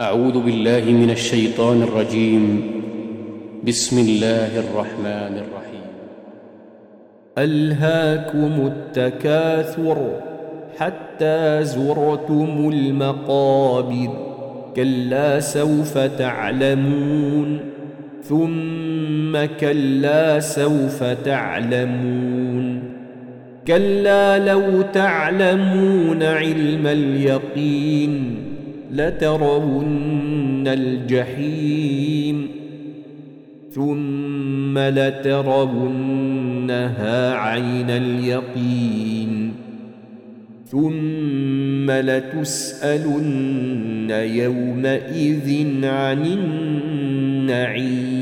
[0.00, 2.72] أعوذ بالله من الشيطان الرجيم.
[3.64, 5.90] بسم الله الرحمن الرحيم.
[7.38, 10.10] ألهاكم التكاثر
[10.78, 14.08] حتى زرتم المقابر
[14.76, 17.58] كلا سوف تعلمون.
[18.24, 22.82] ثم كلا سوف تعلمون.
[23.66, 28.36] كلا لو تعلمون علم اليقين.
[28.92, 32.48] لترون الجحيم
[33.70, 36.14] ثم لترونها
[37.34, 39.52] عين اليقين
[40.66, 43.30] ثم لتسألن
[44.10, 48.19] يومئذ عن النعيم